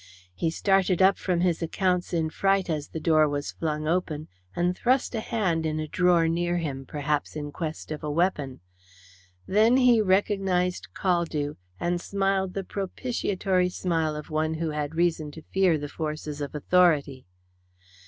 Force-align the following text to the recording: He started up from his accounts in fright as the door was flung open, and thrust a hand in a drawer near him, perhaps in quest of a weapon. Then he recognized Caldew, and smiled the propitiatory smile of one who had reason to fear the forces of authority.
He 0.33 0.49
started 0.49 0.99
up 0.99 1.19
from 1.19 1.41
his 1.41 1.61
accounts 1.61 2.11
in 2.11 2.31
fright 2.31 2.71
as 2.71 2.87
the 2.87 2.99
door 2.99 3.29
was 3.29 3.51
flung 3.51 3.87
open, 3.87 4.29
and 4.55 4.75
thrust 4.75 5.13
a 5.13 5.19
hand 5.19 5.63
in 5.63 5.79
a 5.79 5.87
drawer 5.87 6.27
near 6.27 6.57
him, 6.57 6.87
perhaps 6.87 7.35
in 7.35 7.51
quest 7.51 7.91
of 7.91 8.03
a 8.03 8.09
weapon. 8.09 8.61
Then 9.45 9.77
he 9.77 10.01
recognized 10.01 10.87
Caldew, 10.95 11.55
and 11.79 12.01
smiled 12.01 12.55
the 12.55 12.63
propitiatory 12.63 13.69
smile 13.69 14.15
of 14.15 14.31
one 14.31 14.55
who 14.55 14.71
had 14.71 14.95
reason 14.95 15.29
to 15.33 15.43
fear 15.43 15.77
the 15.77 15.87
forces 15.87 16.41
of 16.41 16.55
authority. 16.55 17.27